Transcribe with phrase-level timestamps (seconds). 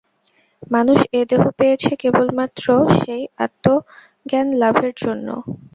[0.71, 2.65] মানুষ এ দেহ পেয়েছে কেবলমাত্র
[2.97, 5.27] সেই আত্মজ্ঞান-লাভের জন্য।